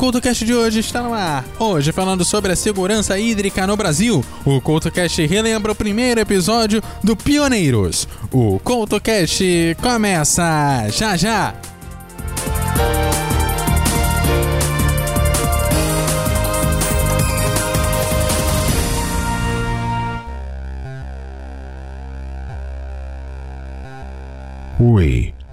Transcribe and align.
CultoCast 0.00 0.46
de 0.46 0.54
hoje 0.54 0.80
está 0.80 1.02
no 1.02 1.12
ar. 1.12 1.44
Hoje 1.58 1.92
falando 1.92 2.24
sobre 2.24 2.50
a 2.50 2.56
segurança 2.56 3.18
hídrica 3.18 3.66
no 3.66 3.76
Brasil. 3.76 4.24
O 4.46 4.58
CultoCast 4.58 5.26
relembra 5.26 5.72
o 5.72 5.74
primeiro 5.74 6.18
episódio 6.18 6.82
do 7.04 7.14
Pioneiros. 7.14 8.08
O 8.32 8.58
CultoCast 8.60 9.76
começa 9.82 10.88
já 10.88 11.18
já. 11.18 11.54
Oi, 24.80 25.34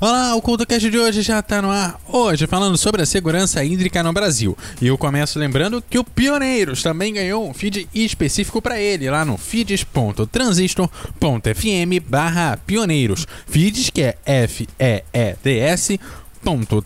Olá, 0.00 0.36
o 0.36 0.40
CultoCast 0.40 0.90
de 0.90 0.96
hoje 0.96 1.22
já 1.22 1.40
está 1.40 1.60
no 1.60 1.72
ar. 1.72 2.00
Hoje 2.06 2.46
falando 2.46 2.78
sobre 2.78 3.02
a 3.02 3.06
segurança 3.06 3.64
hídrica 3.64 4.00
no 4.00 4.12
Brasil. 4.12 4.56
E 4.80 4.86
eu 4.86 4.96
começo 4.96 5.40
lembrando 5.40 5.82
que 5.82 5.98
o 5.98 6.04
Pioneiros 6.04 6.84
também 6.84 7.14
ganhou 7.14 7.48
um 7.48 7.52
feed 7.52 7.88
específico 7.92 8.62
para 8.62 8.80
ele 8.80 9.10
lá 9.10 9.24
no 9.24 9.36
feeds.transistor.fm 9.36 12.00
barra 12.08 12.56
pioneiros. 12.58 13.26
Feeds 13.48 13.90
que 13.90 14.02
é 14.02 14.16
F-E-E-D-S 14.24 15.98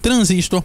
transistor.fm 0.01 0.65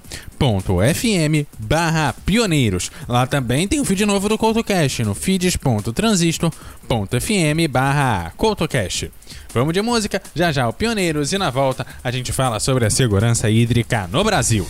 barra 1.60 2.16
pioneiros. 2.26 2.90
Lá 3.08 3.28
também 3.28 3.68
tem 3.68 3.82
o 3.82 3.86
feed 3.86 4.06
novo 4.06 4.30
do 4.30 4.38
CoutoCast 4.38 5.04
no 5.04 5.14
feeds.transistor.fm 5.14 7.68
barra 7.70 8.32
CoutoCast. 8.38 9.12
Vamos 9.54 9.74
de 9.74 9.82
música, 9.82 10.22
já 10.36 10.52
já 10.52 10.68
o 10.68 10.74
Pioneiros 10.74 11.32
e 11.34 11.38
na 11.38 11.50
volta 11.50 11.86
a 12.04 12.12
gente 12.12 12.32
fala 12.32 12.60
sobre 12.60 12.86
a 12.86 12.90
segurança 12.90 13.50
hídrica 13.50 14.08
no 14.12 14.24
Brasil. 14.24 14.68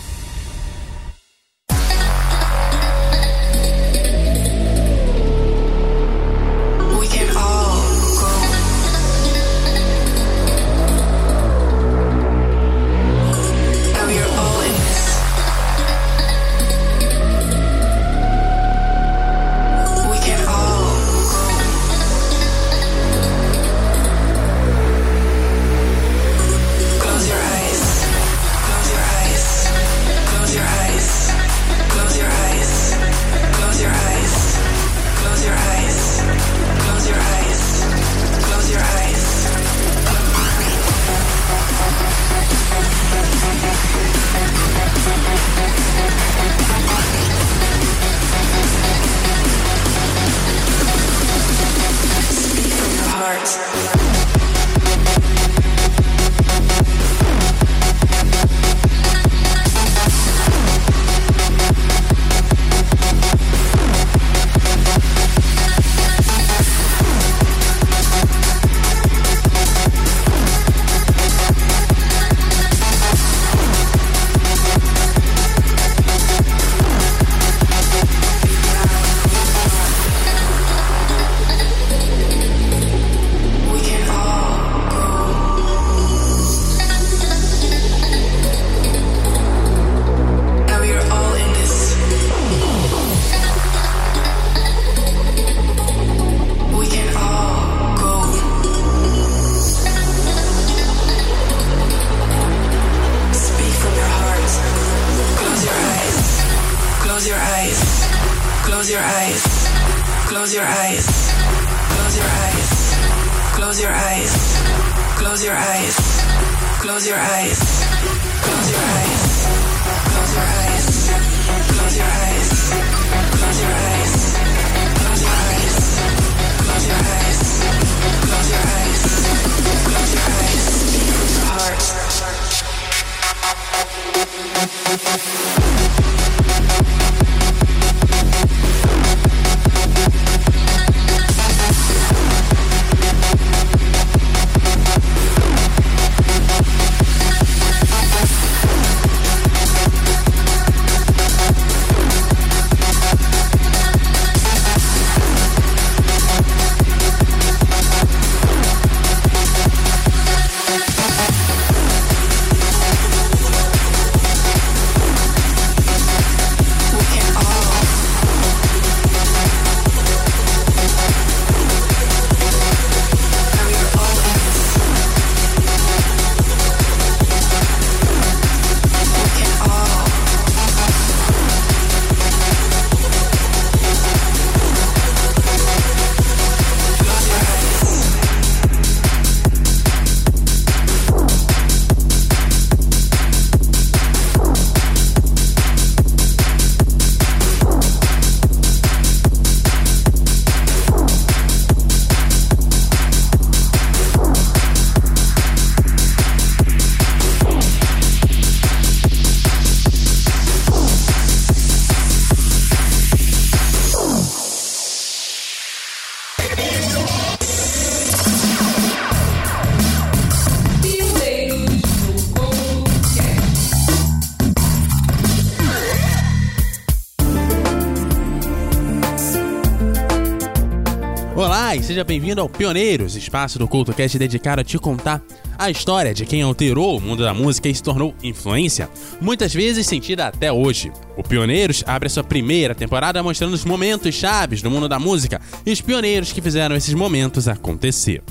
Seja 231.97 232.05
bem-vindo 232.05 232.39
ao 232.39 232.47
Pioneiros, 232.47 233.15
espaço 233.15 233.57
do 233.57 233.67
CultoCast 233.67 234.19
dedicado 234.19 234.61
a 234.61 234.63
te 234.63 234.77
contar 234.77 235.19
a 235.57 235.71
história 235.71 236.13
de 236.13 236.27
quem 236.27 236.44
alterou 236.44 236.95
o 236.95 237.01
mundo 237.01 237.23
da 237.23 237.33
música 237.33 237.67
e 237.67 237.73
se 237.73 237.81
tornou 237.81 238.13
influência, 238.21 238.88
muitas 239.19 239.51
vezes 239.51 239.88
sentida 239.88 240.27
até 240.27 240.51
hoje. 240.51 240.91
O 241.15 241.23
Pioneiros 241.23 241.83
abre 241.88 242.05
a 242.05 242.09
sua 242.11 242.23
primeira 242.23 242.75
temporada 242.75 243.23
mostrando 243.23 243.55
os 243.55 243.65
momentos 243.65 244.13
chaves 244.13 244.61
do 244.61 244.69
mundo 244.69 244.88
da 244.88 244.99
música 244.99 245.41
e 245.65 245.71
os 245.71 245.81
pioneiros 245.81 246.31
que 246.31 246.39
fizeram 246.39 246.75
esses 246.75 246.94
momentos 246.94 247.47
acontecer. 247.47 248.21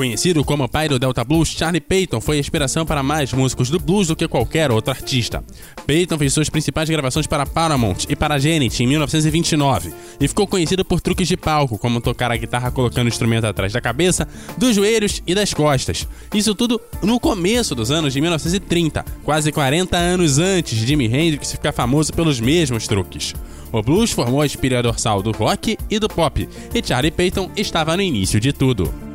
Conhecido 0.00 0.42
como 0.42 0.66
pai 0.66 0.88
do 0.88 0.98
Delta 0.98 1.22
Blues, 1.22 1.50
Charlie 1.50 1.78
Payton 1.78 2.22
foi 2.22 2.38
a 2.38 2.40
inspiração 2.40 2.86
para 2.86 3.02
mais 3.02 3.34
músicos 3.34 3.68
do 3.68 3.78
blues 3.78 4.06
do 4.06 4.16
que 4.16 4.26
qualquer 4.26 4.70
outro 4.70 4.90
artista. 4.90 5.44
Payton 5.86 6.16
fez 6.16 6.32
suas 6.32 6.48
principais 6.48 6.88
gravações 6.88 7.26
para 7.26 7.44
Paramount 7.44 8.06
e 8.08 8.16
para 8.16 8.38
Genesis 8.38 8.80
em 8.80 8.86
1929 8.86 9.92
e 10.18 10.26
ficou 10.26 10.46
conhecido 10.46 10.86
por 10.86 11.02
truques 11.02 11.28
de 11.28 11.36
palco, 11.36 11.76
como 11.76 12.00
tocar 12.00 12.32
a 12.32 12.36
guitarra 12.38 12.70
colocando 12.70 13.04
o 13.04 13.08
instrumento 13.10 13.44
atrás 13.44 13.74
da 13.74 13.80
cabeça, 13.82 14.26
dos 14.56 14.74
joelhos 14.74 15.22
e 15.26 15.34
das 15.34 15.52
costas. 15.52 16.08
Isso 16.32 16.54
tudo 16.54 16.80
no 17.02 17.20
começo 17.20 17.74
dos 17.74 17.90
anos 17.90 18.14
de 18.14 18.22
1930, 18.22 19.04
quase 19.22 19.52
40 19.52 19.98
anos 19.98 20.38
antes 20.38 20.78
de 20.78 20.86
Jimi 20.86 21.14
Hendrix 21.14 21.52
ficar 21.52 21.72
famoso 21.72 22.10
pelos 22.10 22.40
mesmos 22.40 22.88
truques. 22.88 23.34
O 23.70 23.82
blues 23.82 24.12
formou 24.12 24.40
a 24.40 24.46
espira 24.46 24.82
dorsal 24.82 25.22
do 25.22 25.30
rock 25.32 25.76
e 25.90 25.98
do 25.98 26.08
pop, 26.08 26.48
e 26.74 26.82
Charlie 26.82 27.10
Payton 27.10 27.50
estava 27.54 27.94
no 27.98 28.02
início 28.02 28.40
de 28.40 28.50
tudo. 28.50 29.09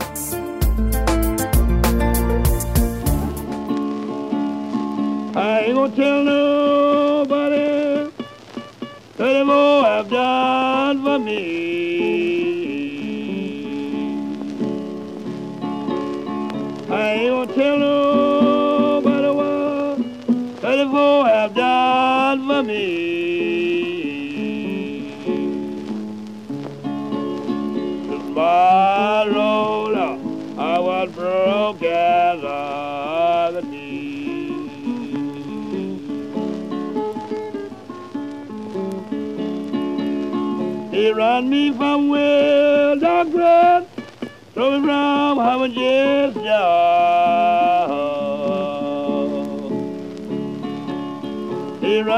Ain't 5.65 5.75
gonna 5.75 5.95
tell 5.95 6.23
nobody 6.23 8.11
that 9.17 9.45
more 9.47 9.83
have 9.83 10.09
done 10.09 11.03
for 11.03 11.17
me. 11.17 11.41
I 16.87 17.13
ain't 17.13 17.31
gonna 17.31 17.53
tell 17.55 17.79
nobody 17.79 18.24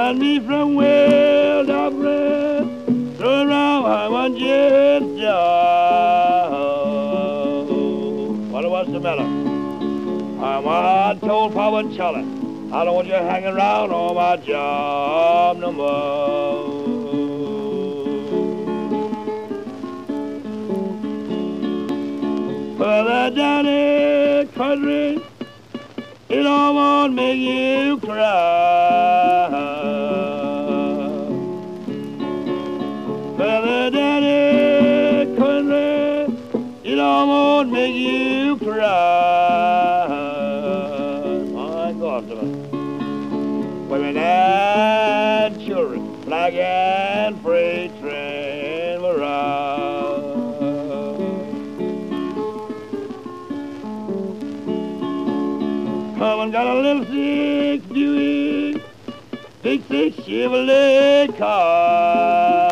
He 0.07 0.13
me 0.13 0.39
from 0.39 0.75
well 0.75 1.65
dark 1.65 1.94
ground, 1.95 3.18
throw 3.18 3.44
me 3.44 3.51
from 3.51 3.83
having 3.83 4.38
just 4.38 5.19
job. 5.19 6.51
What 8.50 8.69
was 8.71 8.88
the 8.88 9.01
matter? 9.01 9.24
I'm 9.24 10.65
I 10.65 11.18
told 11.19 11.54
Papa 11.54 11.75
and 11.75 11.94
Charlie, 11.94 12.24
I 12.71 12.86
don't 12.86 12.95
want 12.95 13.07
you 13.07 13.15
hanging 13.15 13.50
around 13.50 13.92
on 13.92 14.15
my 14.15 14.38
job 14.38 15.57
no 15.57 15.71
more. 15.74 16.77
Further 22.77 23.36
down 23.36 23.65
the 23.65 24.48
country, 24.56 25.21
it 26.30 26.45
all 26.45 26.75
won't 26.75 27.13
make 27.13 27.39
you 27.39 27.98
cry. 27.98 29.56
Come 56.48 56.54
got 56.54 56.68
a 56.68 56.80
little 56.80 57.04
six 57.04 57.86
Buick, 57.88 58.82
big 59.62 59.86
six 59.90 60.16
Chevrolet 60.16 61.38
car. 61.38 62.71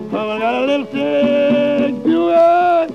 And 0.00 0.40
got 0.40 0.54
a 0.54 0.64
little 0.64 0.86
six 0.86 1.92
Buick, 2.02 2.90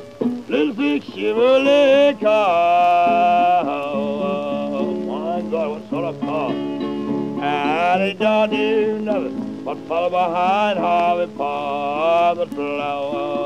little 0.50 0.76
six 0.76 1.06
Chevrolet 1.06 2.20
car. 2.20 3.64
Oh, 3.68 4.94
my 5.06 5.42
God, 5.52 5.70
what 5.70 5.90
sort 5.92 6.06
of 6.06 6.20
car? 6.20 6.50
And 6.50 8.02
they 8.02 8.14
don't 8.14 8.50
do 8.50 9.00
nothing 9.02 9.62
but 9.64 9.78
follow 9.88 10.10
behind 10.10 10.80
Harvey 10.80 11.32
Park 11.36 12.40
the 12.40 12.48
flower. 12.48 13.43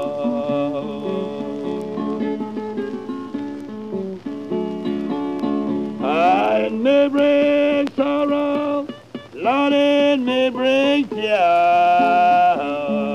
Sorrow, 7.97 8.87
Lord, 9.33 9.73
it 9.73 10.19
may 10.19 10.51
bring 10.51 11.07
tears. 11.07 13.06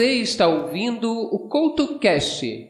Você 0.00 0.14
está 0.14 0.48
ouvindo 0.48 1.12
o 1.12 1.40
CoutoCast. 1.40 2.69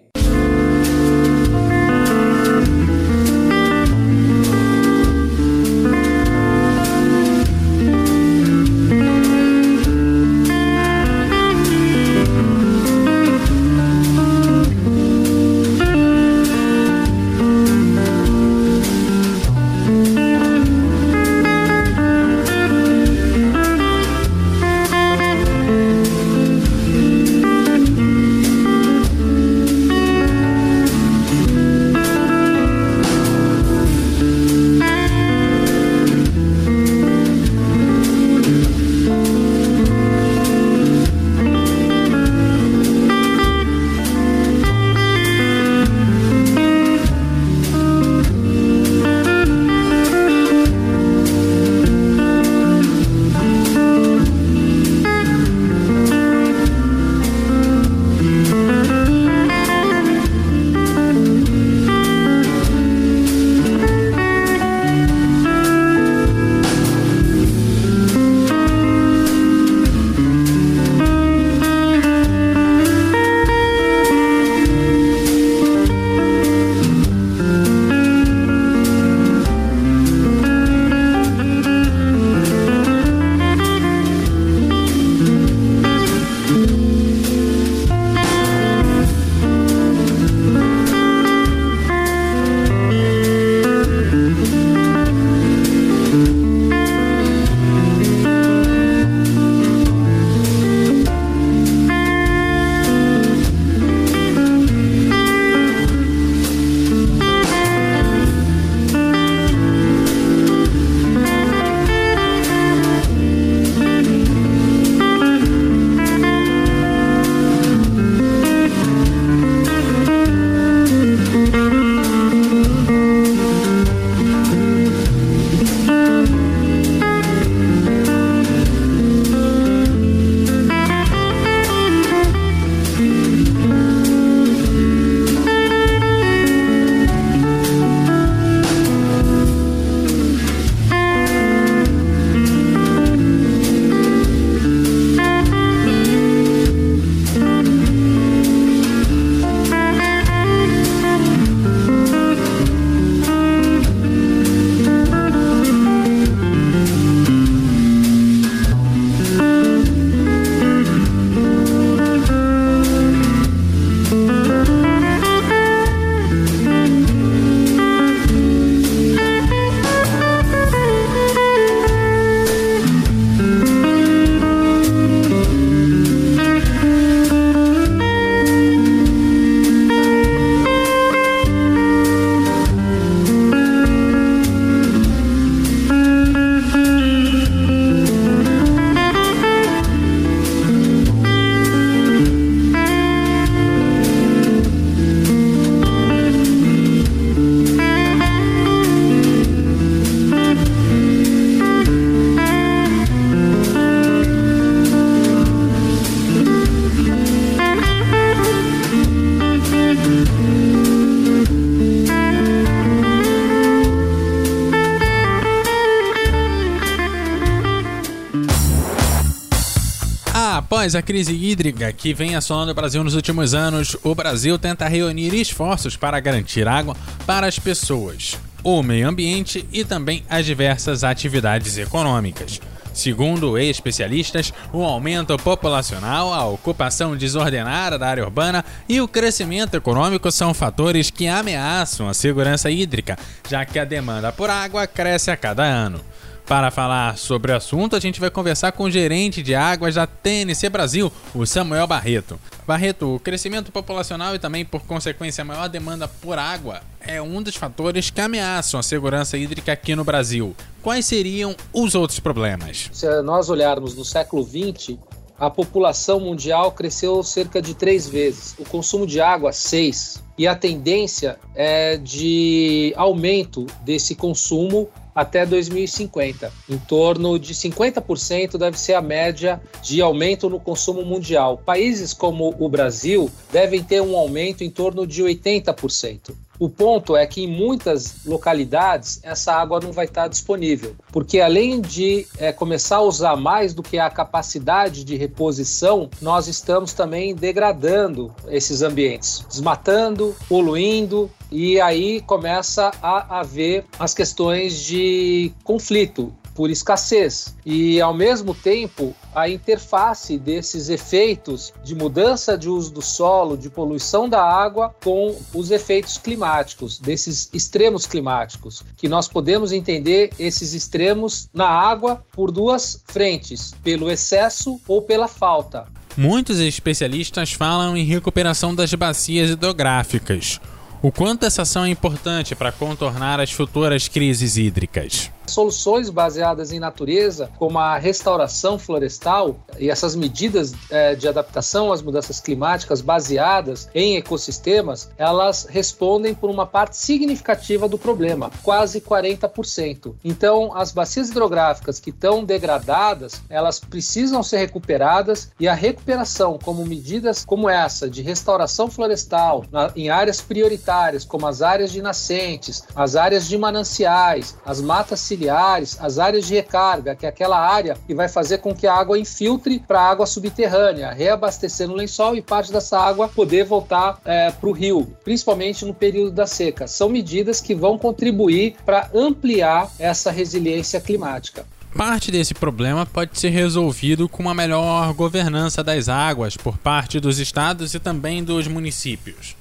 Após 220.60 220.94
a 220.94 221.00
crise 221.00 221.32
hídrica 221.32 221.90
que 221.90 222.12
vem 222.12 222.36
assolando 222.36 222.72
o 222.72 222.74
Brasil 222.74 223.02
nos 223.02 223.14
últimos 223.14 223.54
anos, 223.54 223.96
o 224.04 224.14
Brasil 224.14 224.58
tenta 224.58 224.86
reunir 224.86 225.32
esforços 225.32 225.96
para 225.96 226.20
garantir 226.20 226.68
água 226.68 226.94
para 227.26 227.46
as 227.46 227.58
pessoas, 227.58 228.38
o 228.62 228.82
meio 228.82 229.08
ambiente 229.08 229.66
e 229.72 229.86
também 229.86 230.22
as 230.28 230.44
diversas 230.44 231.02
atividades 231.02 231.78
econômicas. 231.78 232.60
Segundo 232.92 233.56
especialistas, 233.56 234.52
o 234.70 234.84
aumento 234.84 235.34
populacional, 235.38 236.30
a 236.34 236.44
ocupação 236.44 237.16
desordenada 237.16 237.98
da 237.98 238.08
área 238.08 238.24
urbana 238.24 238.62
e 238.86 239.00
o 239.00 239.08
crescimento 239.08 239.78
econômico 239.78 240.30
são 240.30 240.52
fatores 240.52 241.08
que 241.08 241.26
ameaçam 241.26 242.06
a 242.06 242.12
segurança 242.12 242.70
hídrica, 242.70 243.18
já 243.48 243.64
que 243.64 243.78
a 243.78 243.84
demanda 243.86 244.30
por 244.30 244.50
água 244.50 244.86
cresce 244.86 245.30
a 245.30 245.38
cada 245.38 245.64
ano. 245.64 246.02
Para 246.50 246.72
falar 246.72 247.16
sobre 247.16 247.52
o 247.52 247.56
assunto, 247.56 247.94
a 247.94 248.00
gente 248.00 248.18
vai 248.18 248.28
conversar 248.28 248.72
com 248.72 248.82
o 248.82 248.90
gerente 248.90 249.40
de 249.40 249.54
águas 249.54 249.94
da 249.94 250.04
TNC 250.04 250.68
Brasil, 250.68 251.12
o 251.32 251.46
Samuel 251.46 251.86
Barreto. 251.86 252.40
Barreto, 252.66 253.14
o 253.14 253.20
crescimento 253.20 253.70
populacional 253.70 254.34
e 254.34 254.38
também, 254.40 254.64
por 254.64 254.80
consequência, 254.80 255.42
a 255.42 255.44
maior 255.44 255.68
demanda 255.68 256.08
por 256.08 256.40
água 256.40 256.80
é 257.06 257.22
um 257.22 257.40
dos 257.40 257.54
fatores 257.54 258.10
que 258.10 258.20
ameaçam 258.20 258.80
a 258.80 258.82
segurança 258.82 259.38
hídrica 259.38 259.70
aqui 259.70 259.94
no 259.94 260.02
Brasil. 260.02 260.56
Quais 260.82 261.06
seriam 261.06 261.54
os 261.72 261.94
outros 261.94 262.18
problemas? 262.18 262.90
Se 262.92 263.22
nós 263.22 263.48
olharmos 263.48 263.94
no 263.94 264.04
século 264.04 264.42
XX, 264.42 264.98
a 265.38 265.48
população 265.48 266.18
mundial 266.18 266.72
cresceu 266.72 267.22
cerca 267.22 267.62
de 267.62 267.74
três 267.74 268.08
vezes, 268.08 268.56
o 268.58 268.64
consumo 268.64 269.06
de 269.06 269.20
água, 269.20 269.52
seis. 269.52 270.20
E 270.36 270.48
a 270.48 270.56
tendência 270.56 271.38
é 271.54 271.96
de 271.96 272.92
aumento 272.96 273.66
desse 273.84 274.16
consumo 274.16 274.88
até 275.20 275.44
2050. 275.44 276.50
Em 276.68 276.78
torno 276.78 277.38
de 277.38 277.54
50% 277.54 278.56
deve 278.56 278.78
ser 278.78 278.94
a 278.94 279.02
média 279.02 279.60
de 279.82 280.00
aumento 280.00 280.48
no 280.48 280.58
consumo 280.58 281.04
mundial. 281.04 281.58
Países 281.58 282.14
como 282.14 282.54
o 282.58 282.68
Brasil 282.68 283.30
devem 283.52 283.82
ter 283.82 284.00
um 284.00 284.16
aumento 284.16 284.64
em 284.64 284.70
torno 284.70 285.06
de 285.06 285.22
80%. 285.22 286.34
O 286.60 286.68
ponto 286.68 287.16
é 287.16 287.26
que 287.26 287.44
em 287.44 287.46
muitas 287.46 288.26
localidades 288.26 289.18
essa 289.22 289.54
água 289.54 289.80
não 289.80 289.92
vai 289.92 290.04
estar 290.04 290.28
disponível, 290.28 290.94
porque 291.10 291.40
além 291.40 291.80
de 291.80 292.26
é, 292.36 292.52
começar 292.52 292.96
a 292.96 293.00
usar 293.00 293.34
mais 293.34 293.72
do 293.72 293.82
que 293.82 293.98
a 293.98 294.10
capacidade 294.10 295.02
de 295.02 295.16
reposição, 295.16 296.10
nós 296.20 296.48
estamos 296.48 296.92
também 296.92 297.34
degradando 297.34 298.30
esses 298.46 298.82
ambientes, 298.82 299.42
desmatando, 299.48 300.36
poluindo, 300.50 301.30
e 301.50 301.80
aí 301.80 302.20
começa 302.20 302.90
a 303.02 303.40
haver 303.40 303.86
as 303.98 304.12
questões 304.12 304.80
de 304.80 305.52
conflito 305.64 306.30
por 306.54 306.70
escassez. 306.70 307.54
E, 307.64 308.00
ao 308.00 308.14
mesmo 308.14 308.54
tempo, 308.54 309.14
a 309.34 309.48
interface 309.48 310.38
desses 310.38 310.88
efeitos 310.88 311.72
de 311.84 311.94
mudança 311.94 312.56
de 312.56 312.68
uso 312.68 312.92
do 312.92 313.02
solo, 313.02 313.56
de 313.56 313.70
poluição 313.70 314.28
da 314.28 314.42
água, 314.42 314.94
com 315.02 315.36
os 315.54 315.70
efeitos 315.70 316.18
climáticos, 316.18 316.98
desses 316.98 317.48
extremos 317.52 318.06
climáticos, 318.06 318.82
que 318.96 319.08
nós 319.08 319.28
podemos 319.28 319.72
entender 319.72 320.30
esses 320.38 320.74
extremos 320.74 321.48
na 321.52 321.68
água 321.68 322.24
por 322.32 322.50
duas 322.50 323.02
frentes, 323.06 323.72
pelo 323.82 324.10
excesso 324.10 324.80
ou 324.86 325.02
pela 325.02 325.28
falta. 325.28 325.86
Muitos 326.16 326.58
especialistas 326.58 327.52
falam 327.52 327.96
em 327.96 328.04
recuperação 328.04 328.74
das 328.74 328.92
bacias 328.92 329.50
hidrográficas. 329.50 330.60
O 331.02 331.10
quanto 331.10 331.46
essa 331.46 331.62
ação 331.62 331.84
é 331.84 331.88
importante 331.88 332.54
para 332.54 332.70
contornar 332.70 333.40
as 333.40 333.50
futuras 333.50 334.06
crises 334.06 334.58
hídricas? 334.58 335.30
Soluções 335.50 336.10
baseadas 336.10 336.72
em 336.72 336.78
natureza, 336.78 337.50
como 337.58 337.78
a 337.78 337.96
restauração 337.96 338.78
florestal 338.78 339.56
e 339.78 339.90
essas 339.90 340.14
medidas 340.14 340.72
é, 340.90 341.14
de 341.14 341.28
adaptação 341.28 341.92
às 341.92 342.02
mudanças 342.02 342.40
climáticas 342.40 343.00
baseadas 343.00 343.88
em 343.94 344.16
ecossistemas, 344.16 345.10
elas 345.16 345.66
respondem 345.68 346.34
por 346.34 346.50
uma 346.50 346.66
parte 346.66 346.96
significativa 346.96 347.88
do 347.88 347.98
problema, 347.98 348.50
quase 348.62 349.00
40%. 349.00 350.14
Então, 350.24 350.76
as 350.76 350.92
bacias 350.92 351.30
hidrográficas 351.30 351.98
que 351.98 352.10
estão 352.10 352.44
degradadas, 352.44 353.42
elas 353.48 353.80
precisam 353.80 354.42
ser 354.42 354.58
recuperadas 354.58 355.50
e 355.58 355.68
a 355.68 355.74
recuperação, 355.74 356.58
como 356.62 356.84
medidas 356.84 357.44
como 357.44 357.68
essa 357.68 358.08
de 358.08 358.22
restauração 358.22 358.90
florestal 358.90 359.64
na, 359.70 359.92
em 359.96 360.10
áreas 360.10 360.40
prioritárias, 360.40 361.24
como 361.24 361.46
as 361.46 361.62
áreas 361.62 361.90
de 361.90 362.02
nascentes, 362.02 362.84
as 362.94 363.16
áreas 363.16 363.48
de 363.48 363.56
mananciais, 363.56 364.56
as 364.64 364.80
matas 364.80 365.20
auxiliares, 365.40 365.96
as 366.00 366.18
áreas 366.18 366.46
de 366.46 366.54
recarga, 366.54 367.14
que 367.14 367.24
é 367.24 367.28
aquela 367.28 367.58
área 367.58 367.96
que 368.06 368.14
vai 368.14 368.28
fazer 368.28 368.58
com 368.58 368.74
que 368.74 368.86
a 368.86 368.94
água 368.94 369.18
infiltre 369.18 369.78
para 369.78 370.00
a 370.00 370.10
água 370.10 370.26
subterrânea, 370.26 371.10
reabastecendo 371.12 371.92
o 371.92 371.96
lençol 371.96 372.36
e 372.36 372.42
parte 372.42 372.72
dessa 372.72 372.98
água 372.98 373.28
poder 373.28 373.64
voltar 373.64 374.20
é, 374.24 374.50
para 374.50 374.68
o 374.68 374.72
rio, 374.72 375.12
principalmente 375.24 375.84
no 375.84 375.94
período 375.94 376.30
da 376.30 376.46
seca. 376.46 376.86
São 376.86 377.08
medidas 377.08 377.60
que 377.60 377.74
vão 377.74 377.96
contribuir 377.96 378.76
para 378.84 379.08
ampliar 379.14 379.90
essa 379.98 380.30
resiliência 380.30 381.00
climática. 381.00 381.64
Parte 381.96 382.30
desse 382.30 382.54
problema 382.54 383.04
pode 383.04 383.38
ser 383.38 383.50
resolvido 383.50 384.28
com 384.28 384.42
uma 384.42 384.54
melhor 384.54 385.12
governança 385.12 385.82
das 385.82 386.08
águas 386.08 386.56
por 386.56 386.78
parte 386.78 387.18
dos 387.18 387.40
estados 387.40 387.94
e 387.94 387.98
também 387.98 388.44
dos 388.44 388.68
municípios. 388.68 389.56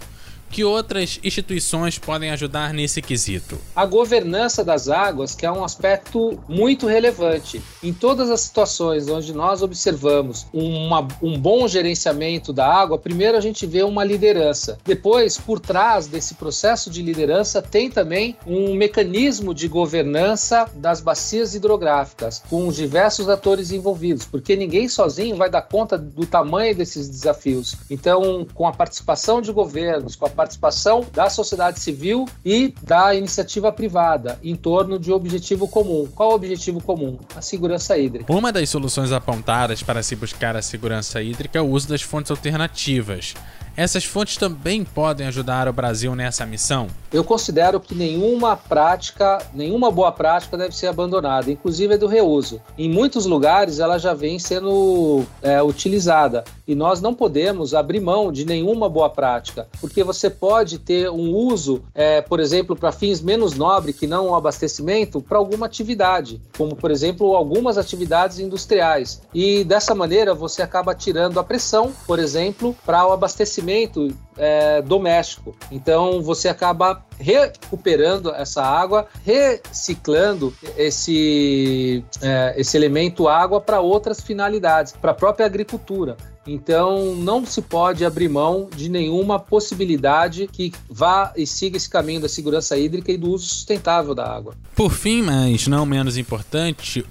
Que 0.49 0.63
outras 0.63 1.19
instituições 1.23 1.99
podem 1.99 2.31
ajudar 2.31 2.73
nesse 2.73 3.01
quesito? 3.01 3.57
A 3.75 3.85
governança 3.85 4.63
das 4.63 4.89
águas, 4.89 5.35
que 5.35 5.45
é 5.45 5.51
um 5.51 5.63
aspecto 5.63 6.39
muito 6.47 6.87
relevante. 6.87 7.61
Em 7.83 7.93
todas 7.93 8.31
as 8.31 8.41
situações 8.41 9.07
onde 9.07 9.31
nós 9.31 9.61
observamos 9.61 10.47
uma, 10.51 11.07
um 11.21 11.39
bom 11.39 11.67
gerenciamento 11.67 12.51
da 12.51 12.67
água, 12.67 12.97
primeiro 12.97 13.37
a 13.37 13.41
gente 13.41 13.65
vê 13.67 13.83
uma 13.83 14.03
liderança. 14.03 14.79
Depois, 14.83 15.37
por 15.37 15.59
trás 15.59 16.07
desse 16.07 16.33
processo 16.33 16.89
de 16.89 17.03
liderança, 17.03 17.61
tem 17.61 17.89
também 17.89 18.35
um 18.45 18.73
mecanismo 18.73 19.53
de 19.53 19.67
governança 19.67 20.65
das 20.73 20.99
bacias 20.99 21.53
hidrográficas, 21.53 22.41
com 22.49 22.67
os 22.67 22.75
diversos 22.75 23.29
atores 23.29 23.71
envolvidos, 23.71 24.25
porque 24.25 24.55
ninguém 24.55 24.89
sozinho 24.89 25.35
vai 25.35 25.49
dar 25.49 25.61
conta 25.61 25.97
do 25.97 26.25
tamanho 26.25 26.75
desses 26.75 27.07
desafios. 27.07 27.75
Então, 27.89 28.47
com 28.53 28.67
a 28.67 28.73
participação 28.73 29.41
de 29.41 29.51
governos, 29.51 30.15
com 30.15 30.25
a 30.25 30.38
participação 30.39 31.05
da 31.13 31.29
sociedade 31.29 31.81
civil 31.81 32.25
e 32.45 32.73
da 32.81 33.13
iniciativa 33.13 33.73
privada 33.73 34.39
em 34.41 34.55
torno 34.55 34.97
de 34.97 35.11
um 35.11 35.15
objetivo 35.15 35.67
comum. 35.67 36.07
Qual 36.15 36.31
o 36.31 36.35
objetivo 36.35 36.81
comum? 36.81 37.19
A 37.35 37.41
segurança 37.41 37.97
hídrica. 37.97 38.31
Uma 38.31 38.49
das 38.49 38.69
soluções 38.69 39.11
apontadas 39.11 39.83
para 39.83 40.01
se 40.01 40.15
buscar 40.15 40.55
a 40.55 40.61
segurança 40.61 41.21
hídrica 41.21 41.59
é 41.59 41.61
o 41.61 41.67
uso 41.67 41.89
das 41.89 42.01
fontes 42.01 42.31
alternativas. 42.31 43.33
Essas 43.79 44.03
fontes 44.03 44.35
também 44.35 44.83
podem 44.83 45.25
ajudar 45.27 45.69
o 45.69 45.71
Brasil 45.71 46.13
nessa 46.13 46.45
missão? 46.45 46.87
Eu 47.13 47.23
considero 47.23 47.79
que 47.79 47.95
nenhuma 47.95 48.57
prática, 48.57 49.37
nenhuma 49.53 49.89
boa 49.89 50.11
prática 50.11 50.57
deve 50.57 50.75
ser 50.75 50.87
abandonada, 50.87 51.49
inclusive 51.49 51.93
a 51.93 51.97
do 51.97 52.05
reuso. 52.05 52.61
Em 52.77 52.89
muitos 52.89 53.25
lugares 53.25 53.79
ela 53.79 53.97
já 53.97 54.13
vem 54.13 54.37
sendo 54.37 55.23
é, 55.41 55.63
utilizada 55.63 56.43
e 56.67 56.75
nós 56.75 56.99
não 56.99 57.13
podemos 57.13 57.73
abrir 57.73 58.01
mão 58.01 58.33
de 58.33 58.43
nenhuma 58.43 58.89
boa 58.89 59.09
prática, 59.09 59.65
porque 59.79 60.03
você 60.03 60.29
pode 60.29 60.77
ter 60.77 61.09
um 61.09 61.33
uso, 61.33 61.81
é, 61.95 62.21
por 62.21 62.41
exemplo, 62.41 62.75
para 62.75 62.91
fins 62.91 63.21
menos 63.21 63.53
nobres 63.53 63.97
que 63.97 64.05
não 64.05 64.27
o 64.27 64.35
abastecimento, 64.35 65.21
para 65.21 65.37
alguma 65.37 65.67
atividade, 65.67 66.41
como 66.57 66.75
por 66.75 66.91
exemplo 66.91 67.33
algumas 67.33 67.77
atividades 67.77 68.39
industriais. 68.39 69.21
E 69.33 69.63
dessa 69.63 69.95
maneira 69.95 70.33
você 70.35 70.61
acaba 70.61 70.93
tirando 70.93 71.39
a 71.39 71.43
pressão, 71.45 71.93
por 72.05 72.19
exemplo, 72.19 72.75
para 72.85 73.07
o 73.07 73.13
abastecimento 73.13 73.68
abastecimento 73.69 74.15
é, 74.37 74.81
doméstico. 74.81 75.55
Então 75.71 76.21
você 76.21 76.49
acaba 76.49 77.05
recuperando 77.19 78.33
essa 78.33 78.63
água, 78.63 79.07
reciclando 79.23 80.53
esse, 80.77 82.03
é, 82.21 82.55
esse 82.57 82.75
elemento 82.75 83.27
água 83.27 83.61
para 83.61 83.79
outras 83.79 84.21
finalidades, 84.21 84.93
para 84.93 85.11
a 85.11 85.13
própria 85.13 85.45
agricultura. 85.45 86.17
Então, 86.47 87.13
não 87.13 87.45
se 87.45 87.61
pode 87.61 88.03
abrir 88.03 88.27
mão 88.27 88.69
de 88.75 88.89
nenhuma 88.89 89.37
possibilidade 89.37 90.47
que 90.47 90.73
vá 90.89 91.31
e 91.37 91.45
siga 91.45 91.77
esse 91.77 91.87
caminho 91.87 92.21
da 92.21 92.29
segurança 92.29 92.75
hídrica 92.75 93.11
e 93.11 93.17
do 93.17 93.29
uso 93.29 93.45
sustentável 93.45 94.15
da 94.15 94.25
água. 94.25 94.55
Por 94.75 94.91
fim, 94.91 95.21
mas 95.21 95.67
não 95.67 95.85
menos 95.85 96.17
importante, 96.17 97.05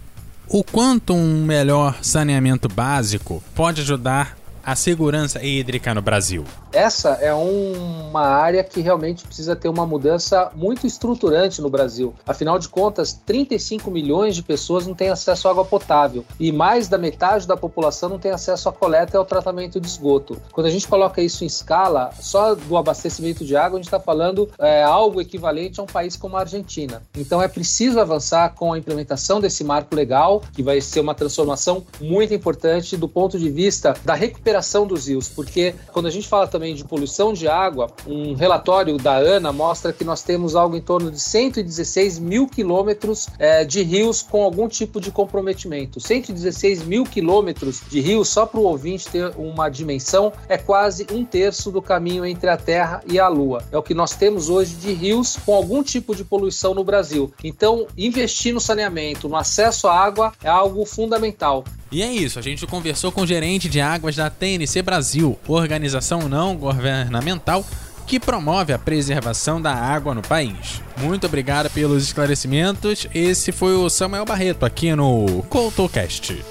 o 0.49 0.64
quanto 0.64 1.12
um 1.12 1.44
melhor 1.44 1.99
saneamento 2.03 2.68
básico 2.68 3.40
pode 3.55 3.83
ajudar 3.83 4.38
a 4.64 4.75
segurança 4.75 5.42
hídrica 5.42 5.94
no 5.94 6.03
Brasil? 6.03 6.44
Essa 6.73 7.11
é 7.21 7.33
uma 7.33 8.27
área 8.27 8.62
que 8.62 8.81
realmente 8.81 9.25
precisa 9.25 9.57
ter 9.57 9.68
uma 9.68 9.87
mudança 9.87 10.51
muito 10.55 10.87
estruturante 10.87 11.62
no 11.62 11.71
Brasil. 11.71 12.14
Afinal 12.27 12.59
de 12.59 12.68
contas, 12.68 13.12
35 13.25 13.90
milhões 13.90 14.35
de 14.35 14.42
pessoas 14.42 14.87
não 14.87 14.94
têm 14.94 15.09
acesso 15.09 15.49
à 15.49 15.51
água 15.51 15.64
potável 15.64 16.25
e 16.38 16.53
mais 16.53 16.88
da 16.88 16.99
metade 16.99 17.47
da 17.47 17.57
população 17.57 18.09
não 18.09 18.18
tem 18.18 18.31
acesso 18.31 18.68
à 18.68 18.73
coleta 18.73 19.16
e 19.16 19.18
ao 19.18 19.25
tratamento 19.25 19.81
de 19.81 19.87
esgoto. 19.87 20.40
Quando 20.53 20.66
a 20.66 20.71
gente 20.71 20.87
coloca 20.87 21.23
isso 21.23 21.44
em 21.44 21.47
escala, 21.47 22.11
só 22.21 22.55
do 22.55 22.77
abastecimento 22.77 23.44
de 23.44 23.57
água, 23.57 23.79
a 23.79 23.83
gente 23.83 23.87
está 23.87 24.01
falando 24.01 24.51
é, 24.59 24.83
algo 24.83 25.21
equivalente 25.21 25.81
a 25.81 25.83
um 25.83 25.87
país 25.87 26.16
como 26.16 26.37
a 26.37 26.40
Argentina. 26.40 27.03
Então 27.16 27.42
é 27.42 27.49
preciso 27.49 27.99
avançar 27.99 28.55
com 28.55 28.73
a 28.73 28.79
implementação 28.79 29.40
desse 29.40 29.64
marco 29.64 29.94
legal, 29.94 30.42
que 30.53 30.62
vai 30.62 30.81
ser 30.81 31.01
uma 31.01 31.14
transformação 31.14 31.85
muito 32.01 32.35
importante 32.35 32.97
do 32.97 33.09
ponto 33.09 33.38
de 33.38 33.51
vista 33.51 33.94
da 34.05 34.14
recuperação 34.14 34.48
dos 34.87 35.07
rios, 35.09 35.29
porque 35.29 35.75
quando 35.93 36.07
a 36.07 36.11
gente 36.11 36.27
fala 36.27 36.47
também 36.47 36.75
de 36.75 36.85
poluição 36.85 37.33
de 37.33 37.47
água, 37.47 37.91
um 38.07 38.35
relatório 38.35 38.97
da 38.97 39.17
ANA 39.17 39.53
mostra 39.53 39.93
que 39.93 40.05
nós 40.05 40.23
temos 40.23 40.57
algo 40.57 40.77
em 40.77 40.81
torno 40.81 41.11
de 41.11 41.21
116 41.21 42.19
mil 42.19 42.47
quilômetros 42.47 43.29
é, 43.39 43.65
de 43.65 43.83
rios 43.83 44.23
com 44.23 44.43
algum 44.43 44.69
tipo 44.69 45.01
de 45.01 45.11
comprometimento. 45.11 46.01
116 46.01 46.83
mil 46.85 47.05
quilômetros 47.05 47.83
de 47.89 48.01
rios, 48.01 48.29
só 48.29 48.47
para 48.47 48.61
o 48.61 48.65
ouvinte 48.65 49.09
ter 49.09 49.33
uma 49.37 49.69
dimensão, 49.69 50.33
é 50.49 50.57
quase 50.57 51.07
um 51.13 51.25
terço 51.25 51.71
do 51.71 51.83
caminho 51.83 52.25
entre 52.25 52.49
a 52.49 52.57
Terra 52.57 53.03
e 53.07 53.19
a 53.19 53.29
Lua. 53.29 53.63
É 53.71 53.77
o 53.77 53.83
que 53.83 53.95
nós 53.95 54.15
temos 54.15 54.49
hoje 54.49 54.75
de 54.77 54.93
rios 54.93 55.37
com 55.45 55.55
algum 55.55 55.83
tipo 55.83 56.15
de 56.15 56.25
poluição 56.25 56.75
no 56.75 56.85
Brasil. 56.85 57.33
Então, 57.43 57.87
investir 57.97 58.53
no 58.53 58.61
saneamento, 58.61 59.29
no 59.29 59.37
acesso 59.37 59.89
à 59.89 59.95
água, 59.95 60.33
é 60.43 60.49
algo 60.49 60.85
fundamental. 60.85 61.65
E 61.91 62.03
é 62.03 62.13
isso, 62.13 62.39
a 62.39 62.43
gente 62.43 62.67
conversou 62.67 63.11
com 63.11 63.23
o 63.23 63.27
gerente 63.27 63.67
de 63.67 63.81
águas 63.81 64.15
da 64.15 64.29
TNC 64.38 64.83
Brasil, 64.83 65.38
organização 65.46 66.29
não 66.29 66.57
governamental 66.57 67.64
que 68.07 68.18
promove 68.18 68.72
a 68.72 68.79
preservação 68.79 69.61
da 69.61 69.74
água 69.74 70.14
no 70.14 70.22
país. 70.22 70.81
Muito 70.96 71.27
obrigado 71.27 71.68
pelos 71.70 72.05
esclarecimentos. 72.05 73.07
Esse 73.14 73.53
foi 73.53 73.74
o 73.74 73.90
Samuel 73.90 74.24
Barreto 74.24 74.64
aqui 74.64 74.94
no 74.94 75.42
CoutoCast. 75.51 76.42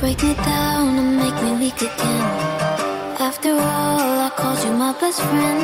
Break 0.00 0.22
me 0.22 0.34
down 0.34 0.98
and 0.98 1.16
make 1.16 1.42
me 1.42 1.52
weak 1.64 1.76
again. 1.76 2.54
After 3.20 3.52
all, 3.52 4.20
I 4.20 4.30
called 4.36 4.62
you 4.64 4.72
my 4.72 4.92
best 5.00 5.20
friend. 5.22 5.62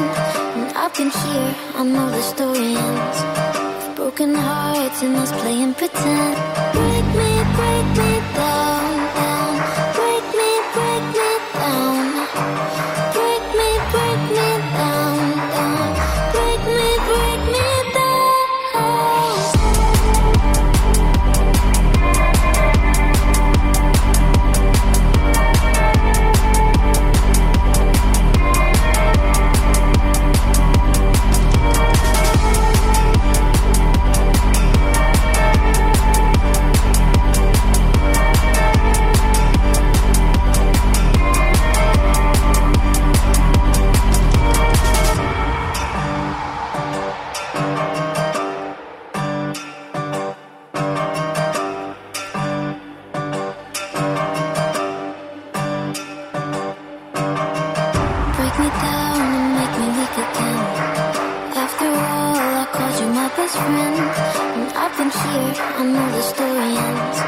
And 0.56 0.72
I've 0.76 0.94
been 0.96 1.10
here, 1.10 1.54
I 1.76 1.84
know 1.84 2.08
the 2.08 2.22
story 2.22 2.74
ends. 2.74 3.39
Broken 4.00 4.34
hearts 4.34 5.02
and 5.02 5.14
us 5.14 5.30
playing 5.42 5.74
pretend. 5.74 6.89
best 63.36 63.56
friend, 63.56 63.96
And 64.58 64.72
I've 64.82 64.96
been 64.96 65.10
here, 65.10 65.54
I 65.78 65.82
know 65.84 66.06
the 66.16 66.22
story 66.22 66.72
ends. 66.88 67.18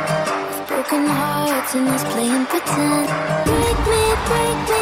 With 0.48 0.68
broken 0.68 1.06
hearts 1.06 1.74
and 1.74 1.88
us 1.88 2.04
playing 2.12 2.46
pretend. 2.46 3.08
Break 3.46 3.78
me, 3.90 4.02
break 4.28 4.70
me. 4.70 4.81